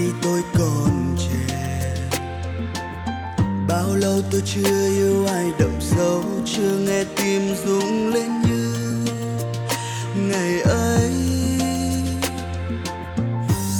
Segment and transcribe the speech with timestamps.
[0.00, 1.94] khi tôi còn trẻ.
[3.68, 8.74] Bao lâu tôi chưa yêu ai đậm sâu, chưa nghe tim rung lên như
[10.16, 11.12] ngày ấy.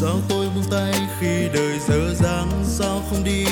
[0.00, 3.44] Sao tôi buông tay khi đời dở dang, sao không đi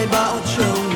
[0.00, 0.89] hoài bão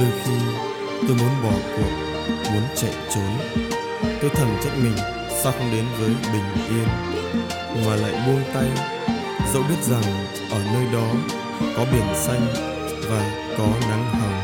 [0.00, 0.32] đôi khi
[1.08, 1.90] tôi muốn bỏ cuộc,
[2.52, 3.38] muốn chạy trốn.
[4.20, 4.96] Tôi thầm trách mình,
[5.42, 6.88] sao không đến với bình yên?
[7.86, 8.68] Mà lại buông tay,
[9.52, 10.02] dẫu biết rằng
[10.50, 11.10] ở nơi đó
[11.76, 12.46] có biển xanh
[13.08, 14.40] và có nắng hồng.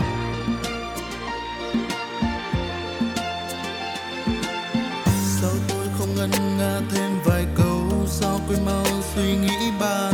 [5.40, 8.06] Sao tôi không ngân nga thêm vài câu?
[8.06, 8.84] Sao quên mau
[9.14, 10.11] suy nghĩ bao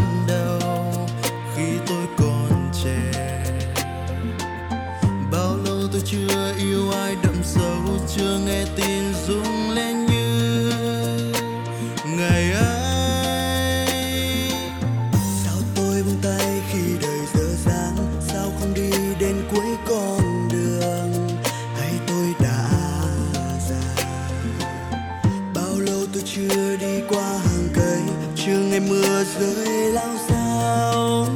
[28.88, 31.26] mưa rơi lao sao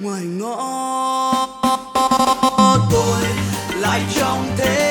[0.00, 1.46] ngoài ngõ
[2.90, 3.22] tôi
[3.80, 4.83] lại trong thế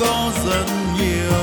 [0.00, 0.64] có rất
[0.98, 1.42] nhiều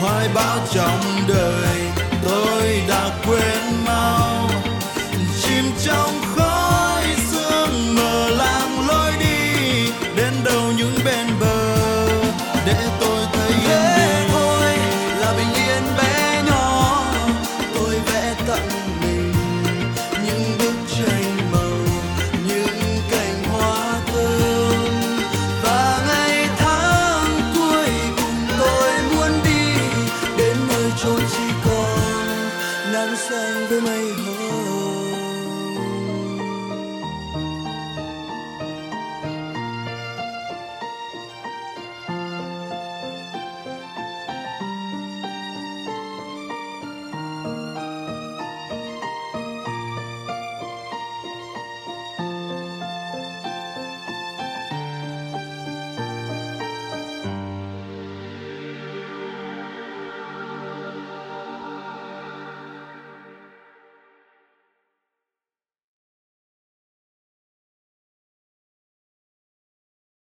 [0.00, 1.80] hoài bão trong đời.
[2.24, 4.50] Tôi đã quên mau,
[5.42, 11.76] chìm trong khói sương mờ làng lối đi đến đâu những bên bờ.
[12.66, 14.76] Để tôi thấy thế yên thôi
[15.18, 17.04] là bình yên bé nhỏ.
[17.74, 18.68] Tôi vẽ tận